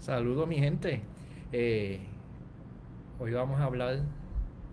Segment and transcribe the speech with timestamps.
[0.00, 1.02] Saludos mi gente.
[1.52, 1.98] Eh,
[3.18, 3.98] hoy vamos a hablar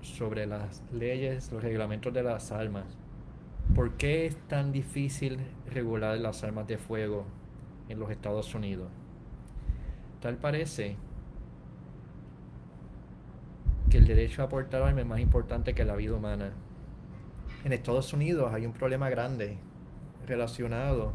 [0.01, 2.85] sobre las leyes, los reglamentos de las armas.
[3.73, 5.39] ¿Por qué es tan difícil
[5.71, 7.25] regular las armas de fuego
[7.89, 8.87] en los Estados Unidos?
[10.21, 10.95] Tal parece
[13.89, 16.53] que el derecho a portar armas es más importante que la vida humana.
[17.65, 19.57] En Estados Unidos hay un problema grande
[20.27, 21.13] relacionado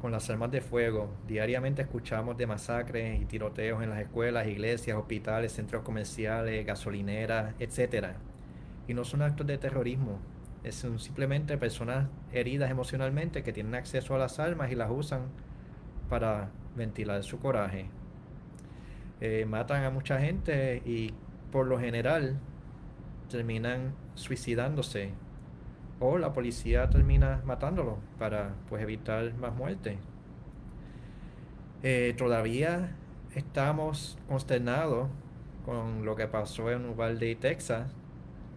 [0.00, 1.10] con las armas de fuego.
[1.26, 8.14] Diariamente escuchamos de masacres y tiroteos en las escuelas, iglesias, hospitales, centros comerciales, gasolineras, etc.
[8.86, 10.18] Y no son actos de terrorismo,
[10.70, 15.22] son simplemente personas heridas emocionalmente que tienen acceso a las armas y las usan
[16.08, 17.86] para ventilar su coraje.
[19.20, 21.12] Eh, matan a mucha gente y
[21.50, 22.38] por lo general
[23.28, 25.12] terminan suicidándose
[26.00, 29.98] o la policía termina matándolo para pues evitar más muerte.
[31.82, 32.96] Eh, todavía
[33.34, 35.08] estamos consternados
[35.64, 37.90] con lo que pasó en Uvalde, Texas,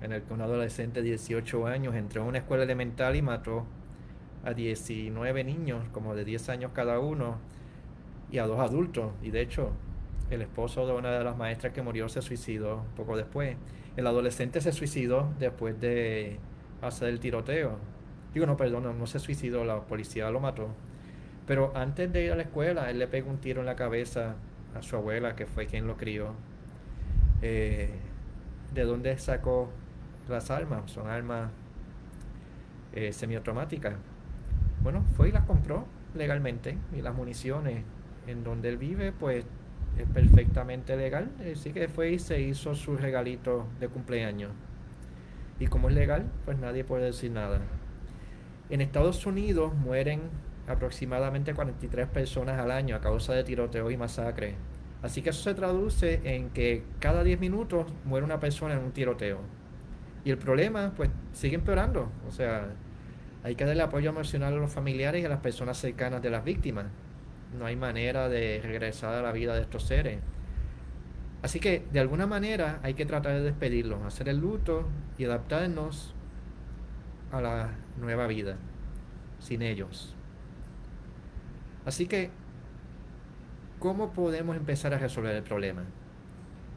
[0.01, 3.65] en el que un adolescente de 18 años entró en una escuela elemental y mató
[4.43, 7.37] a 19 niños, como de 10 años cada uno,
[8.31, 9.11] y a dos adultos.
[9.21, 9.71] Y de hecho,
[10.29, 13.57] el esposo de una de las maestras que murió se suicidó poco después.
[13.97, 16.39] El adolescente se suicidó después de
[16.81, 17.77] hacer el tiroteo.
[18.33, 20.69] Digo, no, perdón, no se suicidó, la policía lo mató.
[21.45, 24.35] Pero antes de ir a la escuela, él le pegó un tiro en la cabeza
[24.75, 26.33] a su abuela, que fue quien lo crió.
[27.41, 27.89] Eh,
[28.73, 29.69] ¿De dónde sacó
[30.29, 30.89] las armas?
[30.91, 31.51] Son armas
[32.93, 33.95] eh, semiautomáticas.
[34.81, 36.77] Bueno, fue y las compró legalmente.
[36.95, 37.83] Y las municiones
[38.27, 39.45] en donde él vive, pues
[39.97, 41.31] es perfectamente legal.
[41.51, 44.51] Así que fue y se hizo su regalito de cumpleaños.
[45.61, 47.59] Y como es legal, pues nadie puede decir nada.
[48.71, 50.21] En Estados Unidos mueren
[50.67, 54.55] aproximadamente 43 personas al año a causa de tiroteos y masacres.
[55.03, 58.91] Así que eso se traduce en que cada 10 minutos muere una persona en un
[58.91, 59.37] tiroteo.
[60.25, 62.09] Y el problema, pues, sigue empeorando.
[62.27, 62.69] O sea,
[63.43, 66.43] hay que darle apoyo emocional a los familiares y a las personas cercanas de las
[66.43, 66.87] víctimas.
[67.55, 70.21] No hay manera de regresar a la vida de estos seres.
[71.41, 74.87] Así que de alguna manera hay que tratar de despedirlos, hacer el luto
[75.17, 76.13] y adaptarnos
[77.31, 77.69] a la
[77.99, 78.57] nueva vida
[79.39, 80.15] sin ellos.
[81.83, 82.29] Así que,
[83.79, 85.83] ¿cómo podemos empezar a resolver el problema?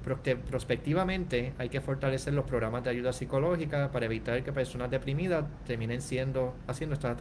[0.02, 6.00] Prospectivamente hay que fortalecer los programas de ayuda psicológica para evitar que personas deprimidas terminen
[6.00, 7.16] siendo haciendo estas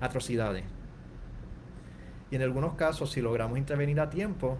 [0.00, 0.64] atrocidades.
[2.30, 4.58] Y en algunos casos, si logramos intervenir a tiempo,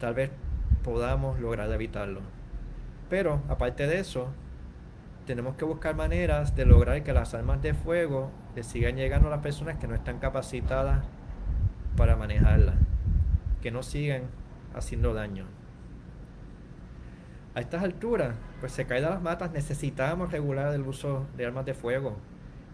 [0.00, 0.30] tal vez
[0.82, 2.20] podamos lograr evitarlo.
[3.08, 4.28] Pero aparte de eso,
[5.26, 9.30] tenemos que buscar maneras de lograr que las armas de fuego le sigan llegando a
[9.30, 11.04] las personas que no están capacitadas
[11.96, 12.76] para manejarlas,
[13.60, 14.22] que no sigan
[14.74, 15.46] haciendo daño.
[17.54, 21.74] A estas alturas, pues se caen las matas, necesitamos regular el uso de armas de
[21.74, 22.16] fuego.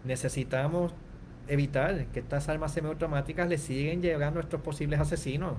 [0.04, 0.92] Necesitamos
[1.48, 5.54] evitar que estas armas semiautomáticas le siguen llegando a estos posibles asesinos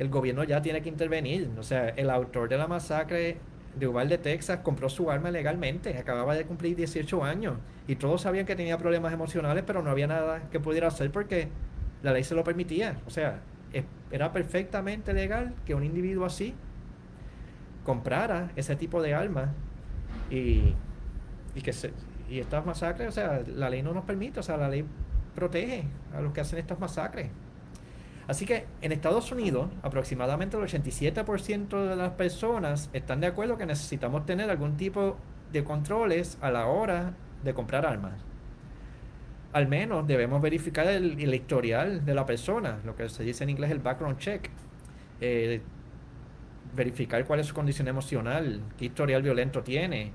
[0.00, 1.50] el gobierno ya tiene que intervenir.
[1.58, 3.36] O sea, el autor de la masacre
[3.76, 8.46] de Uvalde, Texas, compró su arma legalmente, acababa de cumplir 18 años y todos sabían
[8.46, 11.48] que tenía problemas emocionales, pero no había nada que pudiera hacer porque
[12.02, 12.98] la ley se lo permitía.
[13.06, 13.42] O sea,
[14.10, 16.54] era perfectamente legal que un individuo así
[17.84, 19.50] comprara ese tipo de armas
[20.30, 20.74] y,
[21.54, 21.92] y que se,
[22.30, 24.82] y estas masacres, o sea, la ley no nos permite, o sea, la ley
[25.34, 25.84] protege
[26.16, 27.28] a los que hacen estas masacres.
[28.30, 33.66] Así que en Estados Unidos, aproximadamente el 87% de las personas están de acuerdo que
[33.66, 35.16] necesitamos tener algún tipo
[35.50, 38.20] de controles a la hora de comprar armas.
[39.52, 43.72] Al menos debemos verificar el, historial de la persona, lo que se dice en inglés
[43.72, 44.48] el background check.
[45.20, 45.60] Eh,
[46.72, 50.12] verificar cuál es su condición emocional, qué historial violento tiene,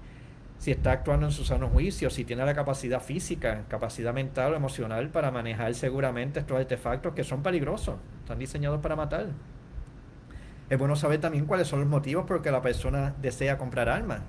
[0.58, 4.56] si está actuando en su sano juicio, si tiene la capacidad física, capacidad mental o
[4.56, 9.28] emocional para manejar seguramente estos artefactos que son peligrosos, están diseñados para matar.
[10.70, 13.90] Es bueno saber también cuáles son los motivos por los que la persona desea comprar
[13.90, 14.22] armas.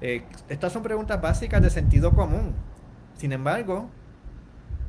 [0.00, 2.54] Eh, estas son preguntas básicas de sentido común.
[3.16, 3.88] Sin embargo,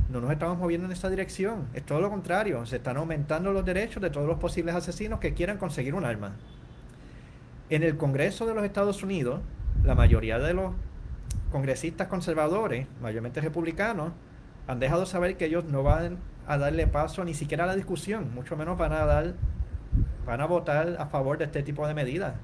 [0.09, 1.67] no nos estamos moviendo en esta dirección.
[1.73, 2.65] Es todo lo contrario.
[2.65, 6.35] Se están aumentando los derechos de todos los posibles asesinos que quieran conseguir un arma.
[7.69, 9.39] En el Congreso de los Estados Unidos,
[9.83, 10.73] la mayoría de los
[11.51, 14.13] congresistas conservadores, mayormente republicanos,
[14.67, 18.33] han dejado saber que ellos no van a darle paso ni siquiera a la discusión,
[18.33, 19.33] mucho menos van a dar,
[20.25, 22.35] van a votar a favor de este tipo de medidas.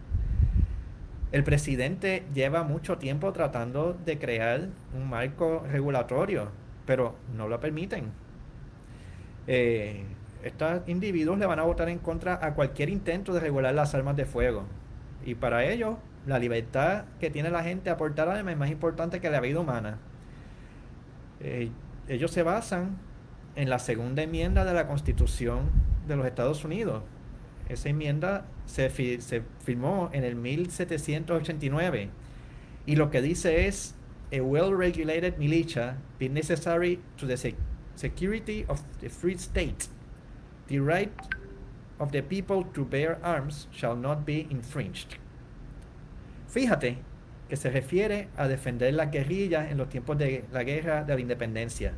[1.31, 6.49] El presidente lleva mucho tiempo tratando de crear un marco regulatorio,
[6.85, 8.11] pero no lo permiten.
[9.45, 10.05] Eh,
[10.43, 14.15] estos individuos le van a votar en contra a cualquier intento de regular las armas
[14.15, 14.63] de fuego.
[15.25, 15.97] Y para ellos,
[16.29, 19.59] la libertad que tiene la gente a portar armas es más importante que la vida
[19.59, 19.97] humana.
[21.41, 21.69] Eh,
[22.07, 22.97] ellos se basan
[23.55, 25.69] en la segunda enmienda de la Constitución
[26.07, 27.03] de los Estados Unidos.
[27.67, 32.09] Esa enmienda se, firmó en el 1789
[32.85, 33.95] y lo que dice es
[34.31, 37.55] a well-regulated militia be necessary to the
[37.95, 39.87] security of the free state.
[40.67, 41.11] The right
[41.99, 45.17] of the people to bear arms shall not be infringed.
[46.49, 46.97] Fíjate
[47.47, 51.21] que se refiere a defender la guerrilla en los tiempos de la guerra de la
[51.21, 51.93] independencia.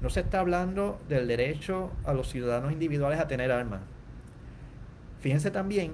[0.00, 3.80] No se está hablando del derecho a los ciudadanos individuales a tener armas.
[5.20, 5.92] Fíjense también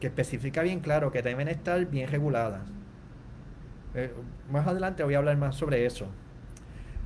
[0.00, 2.62] que especifica bien claro que deben estar bien reguladas.
[3.94, 4.12] Eh,
[4.50, 6.06] más adelante voy a hablar más sobre eso.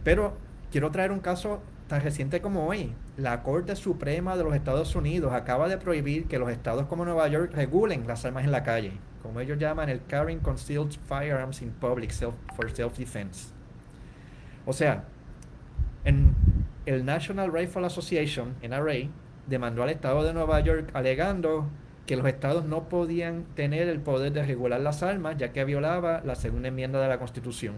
[0.04, 0.36] Pero
[0.70, 2.92] quiero traer un caso tan reciente como hoy.
[3.16, 7.28] La Corte Suprema de los Estados Unidos acaba de prohibir que los estados como Nueva
[7.28, 8.92] York regulen las armas en la calle,
[9.22, 13.52] como ellos llaman el Carrying Concealed Firearms in Public self, for Self-Defense.
[14.64, 15.04] O sea,
[16.86, 19.10] el National Rifle Association, NRA,
[19.46, 21.68] demandó al estado de Nueva York alegando
[22.06, 26.22] que los estados no podían tener el poder de regular las armas ya que violaba
[26.24, 27.74] la segunda enmienda de la Constitución.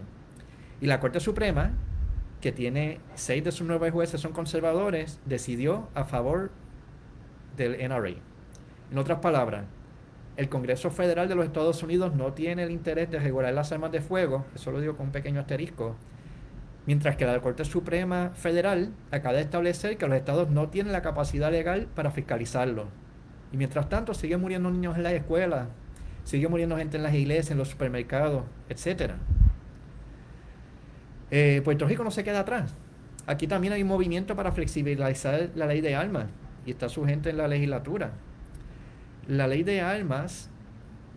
[0.79, 1.73] Y la Corte Suprema,
[2.45, 6.51] que tiene seis de sus nueve jueces son conservadores, decidió a favor
[7.57, 8.21] del NRA.
[8.91, 9.65] En otras palabras,
[10.37, 13.91] el Congreso Federal de los Estados Unidos no tiene el interés de regular las armas
[13.91, 15.95] de fuego, eso lo digo con un pequeño asterisco,
[16.85, 21.01] mientras que la Corte Suprema Federal acaba de establecer que los estados no tienen la
[21.01, 22.89] capacidad legal para fiscalizarlo.
[23.53, 25.69] Y mientras tanto siguen muriendo niños en las escuelas,
[26.25, 29.13] sigue muriendo gente en las iglesias, en los supermercados, etc.
[31.37, 32.73] Eh, Puerto Rico no se queda atrás.
[33.27, 36.27] Aquí también hay un movimiento para flexibilizar la ley de armas
[36.65, 38.13] y está su gente en la legislatura.
[39.27, 40.49] La ley de armas,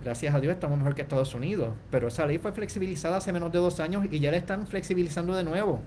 [0.02, 3.52] gracias a Dios, estamos mejor que Estados Unidos, pero esa ley fue flexibilizada hace menos
[3.52, 5.82] de dos años y ya la están flexibilizando de nuevo.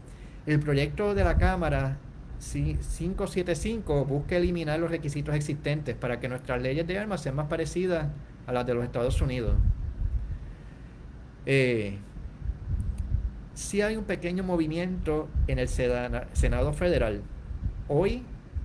[0.46, 1.98] El proyecto de la Cámara
[2.40, 8.08] 575 busca eliminar los requisitos existentes para que nuestras leyes de armas sean más parecidas
[8.48, 9.58] a las de los Estados Unidos.
[11.46, 12.00] Eh,
[13.54, 17.22] si hay un pequeño movimiento en el Senado Federal.
[17.88, 18.24] Hoy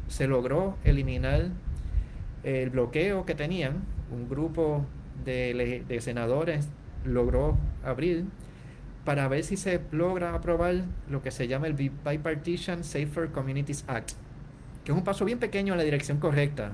[0.08, 1.48] se logró eliminar
[2.44, 3.84] el bloqueo que tenían.
[4.10, 4.86] Un grupo
[5.24, 6.68] de, de senadores
[7.04, 8.24] logró abrir
[9.04, 14.12] para ver si se logra aprobar lo que se llama el Bipartisan Safer Communities Act,
[14.84, 16.72] que es un paso bien pequeño en la dirección correcta.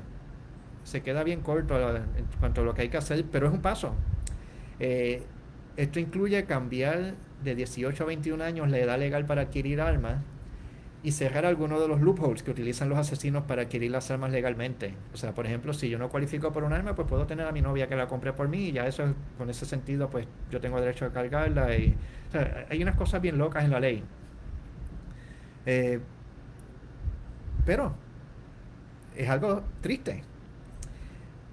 [0.84, 2.04] Se queda bien corto en
[2.40, 3.94] cuanto a lo que hay que hacer, pero es un paso.
[4.80, 5.22] Eh,
[5.76, 10.22] esto incluye cambiar de 18 a 21 años la edad legal para adquirir armas
[11.04, 14.94] y cerrar algunos de los loopholes que utilizan los asesinos para adquirir las armas legalmente.
[15.12, 17.52] O sea, por ejemplo, si yo no cualifico por un arma, pues puedo tener a
[17.52, 20.60] mi novia que la compre por mí y ya eso, con ese sentido, pues yo
[20.60, 21.76] tengo derecho a cargarla.
[21.76, 21.96] Y,
[22.70, 24.04] hay unas cosas bien locas en la ley.
[25.66, 26.00] Eh,
[27.66, 27.94] pero
[29.16, 30.22] es algo triste.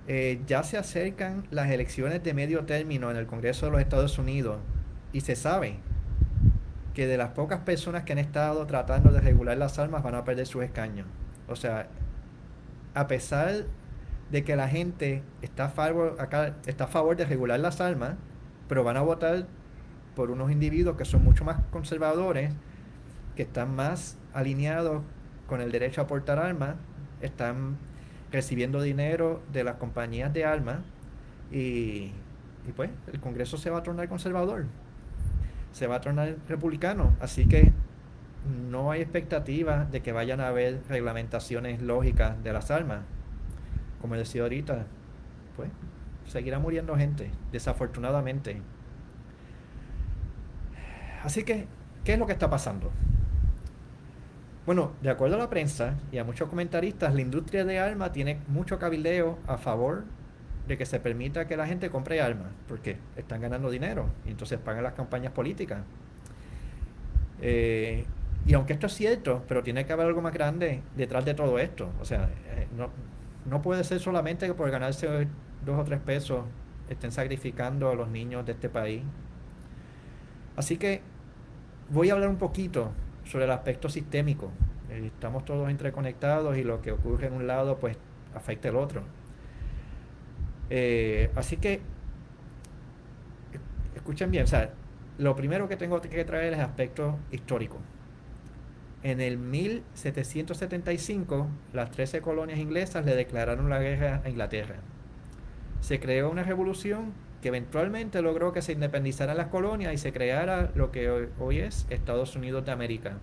[0.08, 4.18] Eh, ya se acercan las elecciones de medio término en el Congreso de los Estados
[4.20, 4.60] Unidos
[5.12, 5.80] y se sabe
[6.94, 10.24] que de las pocas personas que han estado tratando de regular las armas van a
[10.24, 11.08] perder sus escaños.
[11.48, 11.88] O sea,
[12.94, 13.66] a pesar
[14.32, 18.16] de que la gente está a favor, acá, está a favor de regular las armas,
[18.68, 19.48] pero van a votar
[20.16, 22.54] por unos individuos que son mucho más conservadores,
[23.36, 25.02] que están más alineados
[25.48, 26.76] con el derecho a portar armas,
[27.22, 27.78] están
[28.32, 30.80] recibiendo dinero de las compañías de armas
[31.52, 32.12] y,
[32.68, 34.66] y pues el Congreso se va a tornar conservador
[35.72, 37.16] se va a tornar republicano.
[37.20, 37.72] Así que
[38.70, 43.02] no hay expectativa de que vayan a haber reglamentaciones lógicas de las armas.
[44.02, 44.86] Como decía ahorita,
[45.56, 45.70] pues
[46.26, 48.62] seguirá muriendo gente, desafortunadamente.
[51.24, 51.68] Así que,
[52.04, 52.92] ¿qué es lo que está pasando?
[54.66, 58.40] Bueno, de acuerdo a la prensa y a muchos comentaristas, la industria de armas tiene
[58.48, 60.04] mucho cabildeo a favor
[60.70, 64.60] de que se permita que la gente compre armas, porque están ganando dinero y entonces
[64.60, 65.80] pagan las campañas políticas.
[67.42, 68.06] Eh,
[68.46, 71.58] y aunque esto es cierto, pero tiene que haber algo más grande detrás de todo
[71.58, 71.90] esto.
[72.00, 72.92] O sea, eh, no,
[73.48, 75.28] no puede ser solamente que por ganarse
[75.66, 76.46] dos o tres pesos
[76.88, 79.02] estén sacrificando a los niños de este país.
[80.56, 81.02] Así que
[81.90, 82.92] voy a hablar un poquito
[83.24, 84.52] sobre el aspecto sistémico.
[84.92, 87.98] Eh, estamos todos interconectados y lo que ocurre en un lado pues
[88.36, 89.02] afecta al otro.
[90.70, 91.82] Eh, así que,
[93.96, 94.72] escuchen bien, o sea,
[95.18, 97.80] lo primero que tengo que traer es aspecto histórico.
[99.02, 104.76] en el 1775 las 13 colonias inglesas le declararon la guerra a Inglaterra.
[105.80, 110.72] Se creó una revolución que eventualmente logró que se independizaran las colonias y se creara
[110.76, 113.20] lo que hoy, hoy es Estados Unidos de América.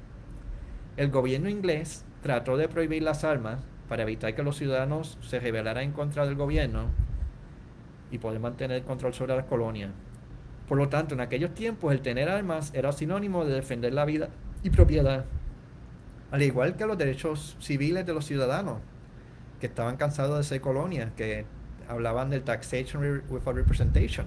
[0.97, 5.85] El gobierno inglés trató de prohibir las armas para evitar que los ciudadanos se rebelaran
[5.85, 6.87] en contra del gobierno
[8.11, 9.91] y poder mantener el control sobre las colonias.
[10.69, 14.29] Por lo tanto, en aquellos tiempos el tener armas era sinónimo de defender la vida
[14.63, 15.25] y propiedad,
[16.31, 18.79] al igual que los derechos civiles de los ciudadanos,
[19.61, 21.47] que estaban cansados de ser colonias, que
[21.89, 24.27] hablaban del taxation without representation.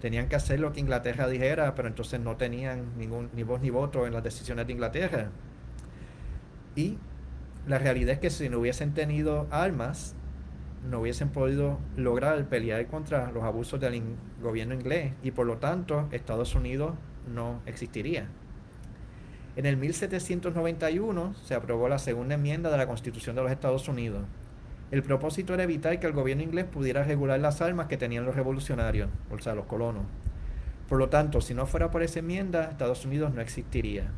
[0.00, 3.70] Tenían que hacer lo que Inglaterra dijera, pero entonces no tenían ningún, ni voz ni
[3.70, 5.30] voto en las decisiones de Inglaterra.
[6.76, 6.98] Y
[7.66, 10.14] la realidad es que si no hubiesen tenido armas,
[10.88, 14.02] no hubiesen podido lograr pelear contra los abusos del
[14.42, 16.94] gobierno inglés y por lo tanto Estados Unidos
[17.32, 18.28] no existiría.
[19.56, 24.24] En el 1791 se aprobó la segunda enmienda de la Constitución de los Estados Unidos.
[24.90, 28.34] El propósito era evitar que el gobierno inglés pudiera regular las armas que tenían los
[28.34, 30.04] revolucionarios, o sea, los colonos.
[30.88, 34.10] Por lo tanto, si no fuera por esa enmienda, Estados Unidos no existiría.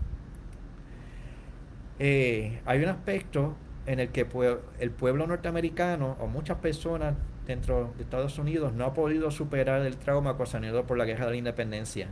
[1.99, 3.57] Eh, hay un aspecto
[3.87, 4.27] en el que
[4.81, 7.15] el pueblo norteamericano o muchas personas
[7.47, 11.31] dentro de Estados Unidos no ha podido superar el trauma ocasionado por la guerra de
[11.33, 12.09] la independencia.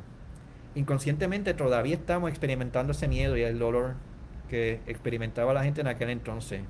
[0.76, 3.94] Inconscientemente todavía estamos experimentando ese miedo y el dolor
[4.48, 6.62] que experimentaba la gente en aquel entonces.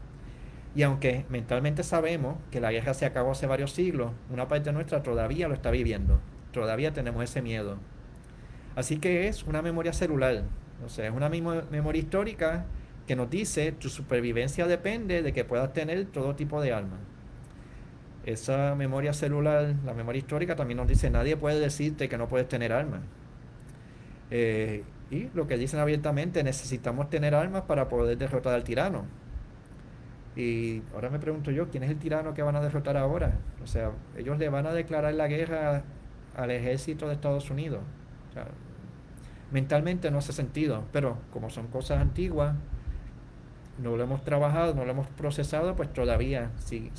[0.74, 5.02] Y aunque mentalmente sabemos que la guerra se acabó hace varios siglos, una parte nuestra
[5.02, 6.20] todavía lo está viviendo.
[6.52, 7.78] Todavía tenemos ese miedo.
[8.74, 10.42] Así que es una memoria celular.
[10.84, 12.66] O sea, es una memoria histórica
[13.06, 17.00] que nos dice tu supervivencia depende de que puedas tener todo tipo de armas.
[18.24, 22.48] Esa memoria celular, la memoria histórica también nos dice nadie puede decirte que no puedes
[22.48, 23.00] tener armas.
[24.30, 29.04] Eh, y lo que dicen abiertamente, necesitamos tener armas para poder derrotar al tirano.
[30.34, 33.34] Y ahora me pregunto yo, ¿quién es el tirano que van a derrotar ahora?
[33.62, 35.84] O sea, ellos le van a declarar la guerra
[36.34, 37.80] al ejército de Estados Unidos.
[39.52, 42.56] mentalmente no hace sentido, pero como son cosas antiguas,
[43.78, 46.90] no lo hemos trabajado, no lo hemos procesado, pues todavía sigue,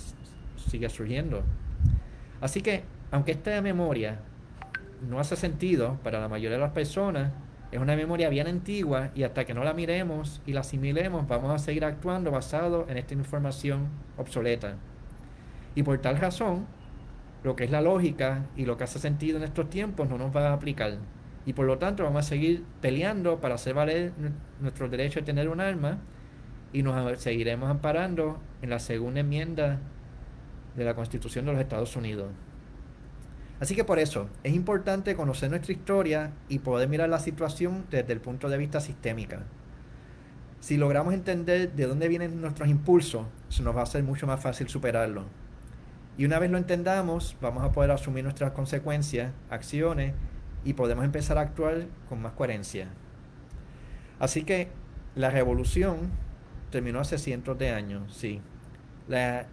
[0.70, 1.44] sigue surgiendo.
[2.42, 4.20] Así que, aunque esta memoria
[5.08, 7.32] no hace sentido para la mayoría de las personas,
[7.72, 11.52] es una memoria bien antigua y hasta que no la miremos y la asimilemos, vamos
[11.52, 14.76] a seguir actuando basado en esta información obsoleta.
[15.76, 16.68] Y por tal razón,
[17.44, 20.36] lo que es la lógica y lo que hace sentido en estos tiempos no nos
[20.36, 20.98] va a aplicar.
[21.46, 24.14] Y por lo tanto vamos a seguir peleando para hacer valer
[24.60, 26.00] nuestro derecho a tener un arma
[26.76, 29.80] y nos seguiremos amparando en la segunda enmienda
[30.76, 32.28] de la Constitución de los Estados Unidos.
[33.62, 38.12] Así que por eso es importante conocer nuestra historia y poder mirar la situación desde
[38.12, 39.44] el punto de vista sistémica.
[40.60, 44.42] Si logramos entender de dónde vienen nuestros impulsos, se nos va a hacer mucho más
[44.42, 45.24] fácil superarlo.
[46.18, 50.14] Y una vez lo entendamos, vamos a poder asumir nuestras consecuencias, acciones
[50.66, 52.90] y podemos empezar a actuar con más coherencia.
[54.20, 54.68] Así que
[55.16, 56.25] la revolución
[56.72, 58.42] terminó hace cientos de años, sí.
[59.08, 59.48] La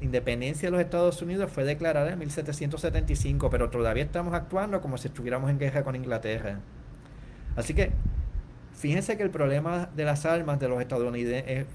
[0.00, 5.08] independencia de los Estados Unidos fue declarada en 1775, pero todavía estamos actuando como si
[5.08, 6.60] estuviéramos en guerra con Inglaterra.
[7.54, 7.92] Así que,
[8.74, 11.66] fíjense que el problema de las armas de los estadounidenses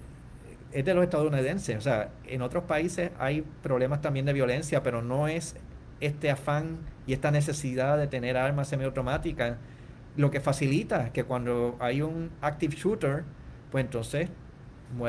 [0.71, 1.77] es de los estadounidenses.
[1.77, 5.55] O sea, en otros países hay problemas también de violencia, pero no es
[5.99, 9.57] este afán y esta necesidad de tener armas semiautomáticas
[10.17, 13.23] lo que facilita que cuando hay un active shooter,
[13.71, 14.29] pues entonces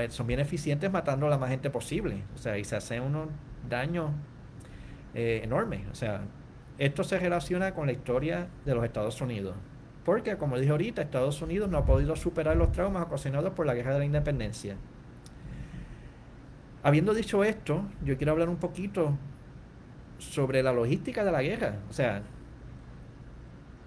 [0.08, 2.22] son bien eficientes matando a la más gente posible.
[2.34, 3.28] O sea, y se hace unos
[3.68, 4.10] daños
[5.14, 5.82] eh, enormes.
[5.90, 6.22] O sea,
[6.78, 9.56] esto se relaciona con la historia de los Estados Unidos.
[10.04, 13.74] Porque, como dije ahorita, Estados Unidos no ha podido superar los traumas ocasionados por la
[13.74, 14.76] guerra de la independencia.
[16.82, 19.16] Habiendo dicho esto, yo quiero hablar un poquito
[20.18, 21.76] sobre la logística de la guerra.
[21.88, 22.22] O sea,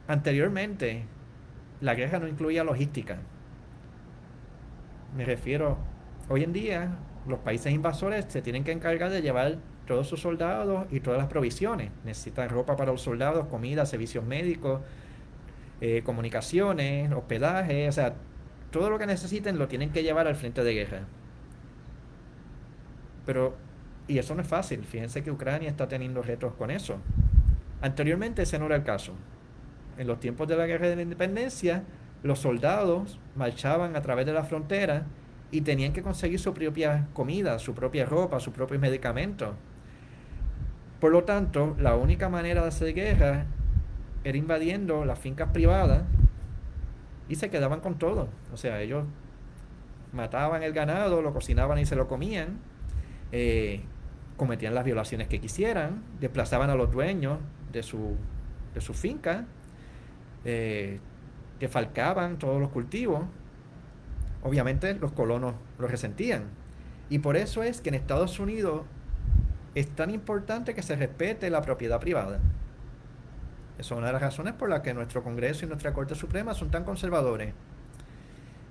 [0.08, 1.06] anteriormente
[1.82, 3.18] la guerra no incluía logística.
[5.16, 5.78] Me refiero,
[6.28, 9.58] hoy en día los países invasores se tienen que encargar de llevar
[9.88, 11.92] todos sus soldados y todas las provisiones.
[12.04, 14.82] Necesitan ropa para los soldados, comida, servicios médicos,
[15.80, 18.16] eh, comunicaciones, hospedaje, o sea,
[18.72, 21.02] todo lo que necesiten lo tienen que llevar al frente de guerra.
[23.26, 23.56] Pero,
[24.10, 26.98] y eso no es fácil, fíjense que Ucrania está teniendo retos con eso.
[27.82, 29.14] Anteriormente ese no era el caso.
[29.98, 31.84] En los tiempos de la guerra de la independencia,
[32.26, 35.06] los soldados marchaban a través de la frontera
[35.52, 39.52] y tenían que conseguir su propia comida, su propia ropa, sus propios medicamentos.
[41.00, 43.46] Por lo tanto, la única manera de hacer guerra
[44.24, 46.02] era invadiendo las fincas privadas
[47.30, 48.28] y se quedaban con todo.
[48.52, 49.06] O sea, ellos
[50.12, 52.58] mataban el ganado, lo cocinaban y se lo comían,
[53.34, 53.82] eh,
[54.36, 57.38] cometían las violaciones que quisieran, desplazaban a los dueños
[57.72, 58.16] de su,
[58.74, 59.46] de su finca,
[60.44, 61.00] eh,
[61.60, 63.24] defalcaban todos los cultivos.
[64.44, 66.44] Obviamente los colonos lo resentían.
[67.10, 68.84] Y por eso es que en Estados Unidos
[69.76, 72.40] es tan importante que se respete la propiedad privada.
[73.78, 76.54] Esa es una de las razones por las que nuestro Congreso y nuestra Corte Suprema
[76.54, 77.54] son tan conservadores.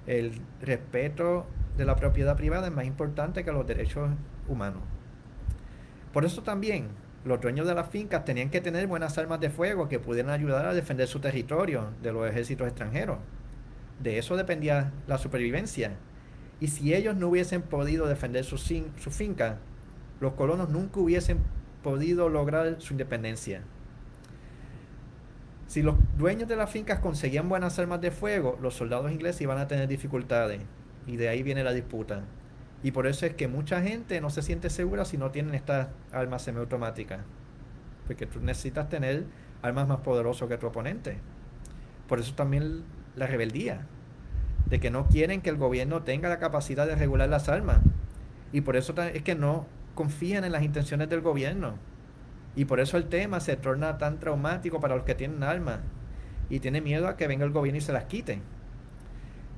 [0.07, 4.11] El respeto de la propiedad privada es más importante que los derechos
[4.49, 4.83] humanos.
[6.13, 6.89] Por eso también
[7.25, 10.67] los dueños de las fincas tenían que tener buenas armas de fuego que pudieran ayudar
[10.67, 13.19] a defender su territorio de los ejércitos extranjeros.
[14.03, 15.93] De eso dependía la supervivencia.
[16.61, 19.59] Y si ellos no hubiesen podido defender su, su finca,
[20.21, 21.39] los colonos nunca hubiesen
[21.83, 23.63] podido lograr su independencia.
[25.67, 29.59] Si los dueños de las fincas conseguían buenas armas de fuego, los soldados ingleses iban
[29.59, 30.61] a tener dificultades.
[31.07, 32.23] Y de ahí viene la disputa.
[32.85, 35.89] Y por eso es que mucha gente no se siente segura si no tienen estas
[36.13, 37.21] armas semiautomáticas.
[38.07, 39.25] Porque tú necesitas tener
[39.63, 41.17] armas más poderosas que tu oponente.
[42.07, 42.83] Por eso también
[43.17, 43.87] la rebeldía.
[44.67, 47.79] De que no quieren que el gobierno tenga la capacidad de regular las armas.
[48.53, 51.79] Y por eso es que no confían en las intenciones del gobierno.
[52.55, 55.81] Y por eso el tema se torna tan traumático para los que tienen armas.
[56.51, 58.43] Y tienen miedo a que venga el gobierno y se las quite.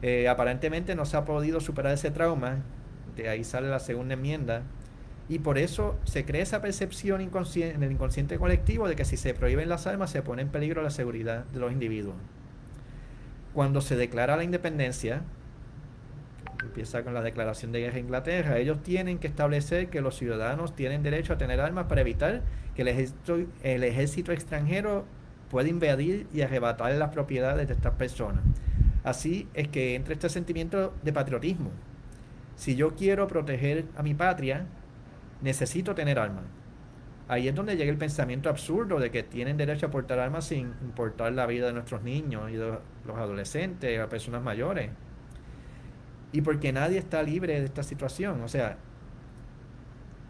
[0.02, 2.62] Eh, aparentemente no se ha podido superar ese trauma.
[3.28, 4.62] Ahí sale la segunda enmienda.
[5.28, 9.34] Y por eso se crea esa percepción en el inconsciente colectivo de que si se
[9.34, 12.14] prohíben las armas se pone en peligro la seguridad de los individuos.
[13.52, 15.22] Cuando se declara la independencia,
[16.62, 20.76] empieza con la declaración de guerra de Inglaterra, ellos tienen que establecer que los ciudadanos
[20.76, 22.42] tienen derecho a tener armas para evitar
[22.74, 25.06] que el ejército, el ejército extranjero
[25.50, 28.42] pueda invadir y arrebatar las propiedades de estas personas.
[29.04, 31.70] Así es que entra este sentimiento de patriotismo.
[32.56, 34.66] Si yo quiero proteger a mi patria,
[35.42, 36.44] necesito tener armas.
[37.28, 40.74] Ahí es donde llega el pensamiento absurdo de que tienen derecho a portar armas sin
[40.82, 44.90] importar la vida de nuestros niños y de los adolescentes, las personas mayores
[46.36, 48.42] y porque nadie está libre de esta situación.
[48.42, 48.76] O sea,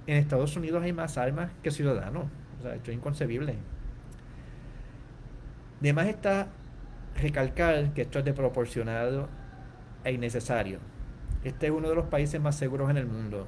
[0.06, 2.26] en Estados Unidos hay más armas que ciudadanos.
[2.60, 3.56] O sea, esto es inconcebible.
[5.80, 6.46] Además está
[7.20, 9.28] recalcar que esto es desproporcionado
[10.04, 10.78] e innecesario.
[11.46, 13.46] Este es uno de los países más seguros en el mundo.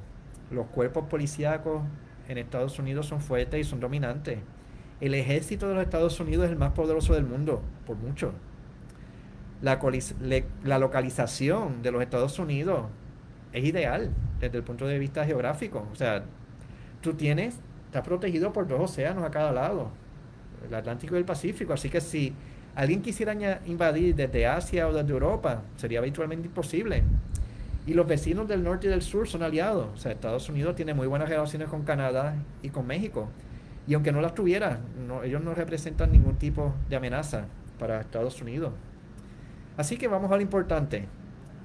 [0.50, 1.82] Los cuerpos policíacos
[2.28, 4.38] en Estados Unidos son fuertes y son dominantes.
[5.00, 8.32] El ejército de los Estados Unidos es el más poderoso del mundo, por mucho
[9.62, 12.86] la, localización de los Estados Unidos
[13.52, 15.86] es ideal desde el punto de vista geográfico.
[15.92, 16.24] O sea,
[17.00, 19.90] tú tienes, estás protegido por dos océanos a cada lado,
[20.66, 21.72] el Atlántico y el Pacífico.
[21.72, 22.34] Así que si
[22.74, 23.34] alguien quisiera
[23.66, 27.02] invadir desde Asia o desde Europa, sería habitualmente imposible.
[27.88, 29.88] Y los vecinos del norte y del sur son aliados.
[29.94, 33.30] O sea, Estados Unidos tiene muy buenas relaciones con Canadá y con México.
[33.86, 34.80] Y aunque no las tuviera,
[35.24, 37.46] ellos no representan ningún tipo de amenaza
[37.78, 38.74] para Estados Unidos.
[39.78, 41.08] Así que vamos a lo importante.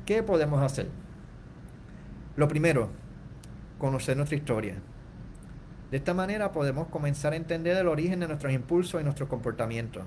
[0.05, 0.87] ¿Qué podemos hacer?
[2.37, 2.89] Lo primero,
[3.77, 4.75] conocer nuestra historia.
[5.91, 10.05] De esta manera podemos comenzar a entender el origen de nuestros impulsos y nuestros comportamientos.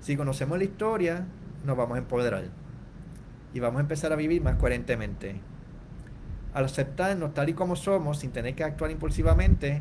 [0.00, 1.26] Si conocemos la historia,
[1.64, 2.44] nos vamos a empoderar
[3.56, 5.40] y vamos a empezar a vivir más coherentemente.
[6.52, 9.80] Al aceptarnos tal y como somos, sin tener que actuar impulsivamente,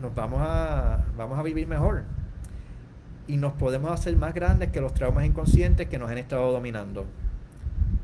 [0.00, 2.04] nos vamos a, vamos a vivir mejor
[3.26, 7.06] y nos podemos hacer más grandes que los traumas inconscientes que nos han estado dominando.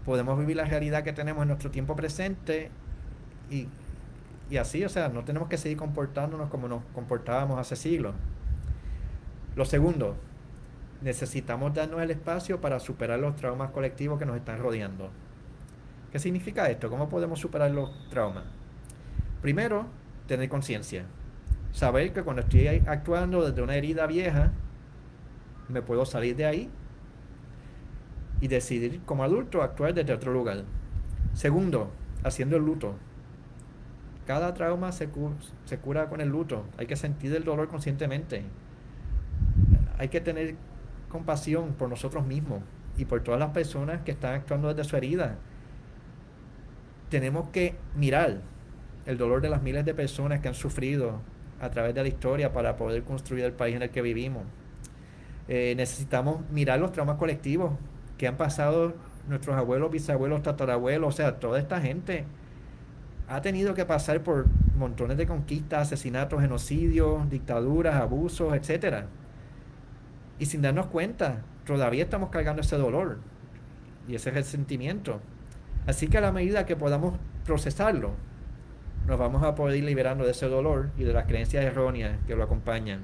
[0.04, 2.72] Podemos vivir la realidad que tenemos en nuestro tiempo presente
[3.52, 3.68] y,
[4.50, 8.16] y así, o sea, no tenemos que seguir comportándonos como nos comportábamos hace siglos.
[9.54, 10.16] Lo segundo,
[11.02, 15.10] necesitamos darnos el espacio para superar los traumas colectivos que nos están rodeando.
[16.10, 16.90] ¿Qué significa esto?
[16.90, 18.44] ¿Cómo podemos superar los traumas?
[19.40, 19.86] Primero,
[20.26, 21.04] tener conciencia.
[21.72, 24.52] Saber que cuando estoy actuando desde una herida vieja,
[25.68, 26.70] me puedo salir de ahí
[28.40, 30.64] y decidir como adulto actuar desde otro lugar.
[31.32, 31.90] Segundo,
[32.22, 32.94] haciendo el luto.
[34.26, 35.08] Cada trauma se,
[35.64, 36.64] se cura con el luto.
[36.76, 38.44] Hay que sentir el dolor conscientemente.
[39.98, 40.56] Hay que tener
[41.12, 42.62] compasión por nosotros mismos
[42.96, 45.37] y por todas las personas que están actuando desde su herida.
[47.11, 48.40] Tenemos que mirar
[49.07, 51.20] el dolor de las miles de personas que han sufrido
[51.61, 54.44] a través de la historia para poder construir el país en el que vivimos.
[55.48, 57.72] Eh, necesitamos mirar los traumas colectivos
[58.16, 58.94] que han pasado
[59.29, 62.25] nuestros abuelos, bisabuelos, tatarabuelos, o sea, toda esta gente
[63.29, 64.46] ha tenido que pasar por
[64.77, 69.07] montones de conquistas, asesinatos, genocidios, dictaduras, abusos, etcétera.
[70.42, 73.20] Y sin darnos cuenta, todavía estamos cargando ese dolor.
[74.09, 75.20] y ese resentimiento.
[75.87, 78.14] Así que a la medida que podamos procesarlo,
[79.07, 82.35] nos vamos a poder ir liberando de ese dolor y de las creencias erróneas que
[82.35, 83.02] lo acompañan.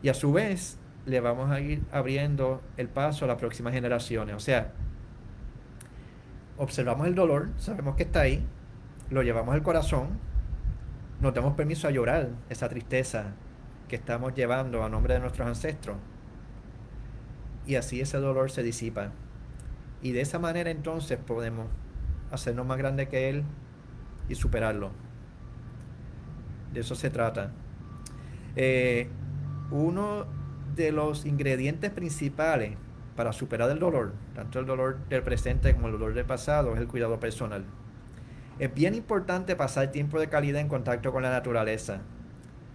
[0.00, 4.36] Y a su vez, le vamos a ir abriendo el paso a las próximas generaciones.
[4.36, 4.74] O sea,
[6.58, 8.46] observamos el dolor, sabemos que está ahí,
[9.10, 10.10] lo llevamos al corazón,
[11.20, 13.34] nos damos permiso a llorar esa tristeza
[13.88, 15.96] que estamos llevando a nombre de nuestros ancestros.
[17.66, 19.10] Y así ese dolor se disipa.
[20.02, 21.66] Y de esa manera entonces podemos
[22.30, 23.44] hacernos más grande que Él
[24.28, 24.90] y superarlo.
[26.72, 27.50] De eso se trata.
[28.56, 29.08] Eh,
[29.70, 30.26] uno
[30.76, 32.76] de los ingredientes principales
[33.16, 36.80] para superar el dolor, tanto el dolor del presente como el dolor del pasado, es
[36.80, 37.64] el cuidado personal.
[38.58, 42.00] Es bien importante pasar tiempo de calidad en contacto con la naturaleza.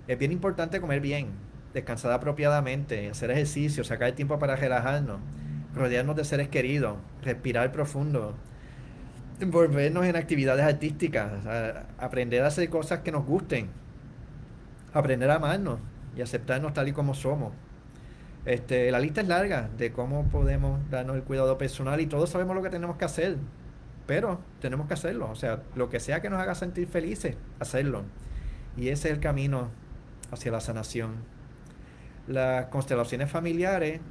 [0.07, 1.27] Es bien importante comer bien,
[1.73, 5.19] descansar apropiadamente, hacer ejercicio, sacar tiempo para relajarnos,
[5.73, 8.35] rodearnos de seres queridos, respirar profundo,
[9.39, 11.31] envolvernos en actividades artísticas,
[11.97, 13.69] aprender a hacer cosas que nos gusten,
[14.93, 15.79] aprender a amarnos
[16.17, 17.53] y aceptarnos tal y como somos.
[18.45, 22.57] Este, la lista es larga de cómo podemos darnos el cuidado personal y todos sabemos
[22.57, 23.37] lo que tenemos que hacer,
[24.05, 25.29] pero tenemos que hacerlo.
[25.31, 28.03] O sea, lo que sea que nos haga sentir felices, hacerlo.
[28.75, 29.69] Y ese es el camino
[30.33, 31.15] hacia la sanación.
[32.27, 34.01] Las constelaciones familiares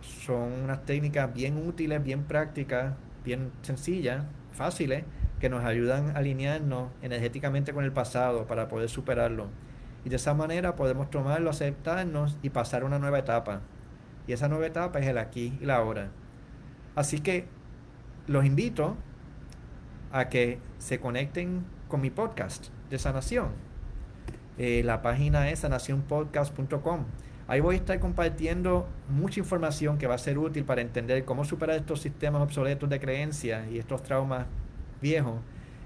[0.00, 5.04] son unas técnicas bien útiles, bien prácticas, bien sencillas, fáciles,
[5.40, 9.48] que nos ayudan a alinearnos energéticamente con el pasado para poder superarlo.
[10.04, 13.60] Y de esa manera podemos tomarlo, aceptarnos y pasar a una nueva etapa.
[14.26, 16.10] Y esa nueva etapa es el aquí y la ahora.
[16.94, 17.46] Así que
[18.26, 18.96] los invito
[20.12, 23.67] a que se conecten con mi podcast de sanación.
[24.58, 27.04] Eh, la página es sanacionpodcast.com.
[27.46, 31.44] Ahí voy a estar compartiendo mucha información que va a ser útil para entender cómo
[31.44, 34.46] superar estos sistemas obsoletos de creencias y estos traumas
[35.00, 35.40] viejos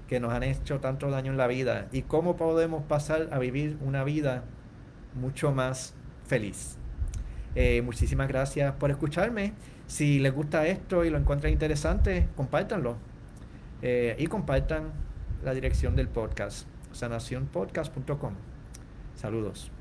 [0.09, 3.77] que nos han hecho tanto daño en la vida y cómo podemos pasar a vivir
[3.81, 4.43] una vida
[5.13, 5.93] mucho más
[6.25, 6.77] feliz.
[7.55, 9.53] Eh, muchísimas gracias por escucharme.
[9.87, 12.97] Si les gusta esto y lo encuentran interesante, compártanlo.
[13.81, 14.91] Eh, y compartan
[15.43, 18.52] la dirección del podcast, sanacionpodcast.com.
[19.15, 19.71] Saludos.